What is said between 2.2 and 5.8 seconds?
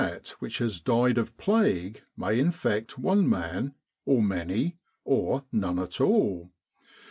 infect one man, or many, or none